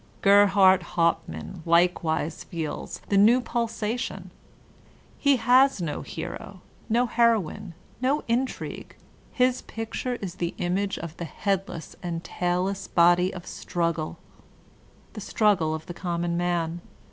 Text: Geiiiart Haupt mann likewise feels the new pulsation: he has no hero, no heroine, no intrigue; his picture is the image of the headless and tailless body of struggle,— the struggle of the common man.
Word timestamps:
Geiiiart 0.23 0.81
Haupt 0.81 1.29
mann 1.29 1.61
likewise 1.63 2.43
feels 2.43 3.01
the 3.09 3.19
new 3.19 3.39
pulsation: 3.39 4.31
he 5.19 5.35
has 5.35 5.79
no 5.79 6.01
hero, 6.01 6.63
no 6.89 7.05
heroine, 7.05 7.75
no 8.01 8.23
intrigue; 8.27 8.95
his 9.31 9.61
picture 9.61 10.15
is 10.15 10.33
the 10.41 10.55
image 10.57 10.97
of 10.97 11.15
the 11.17 11.25
headless 11.25 11.95
and 12.01 12.23
tailless 12.23 12.87
body 12.87 13.31
of 13.31 13.45
struggle,— 13.45 14.17
the 15.13 15.21
struggle 15.21 15.75
of 15.75 15.85
the 15.85 15.93
common 15.93 16.35
man. 16.35 16.81